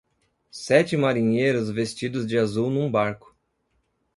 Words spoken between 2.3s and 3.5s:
azul num barco.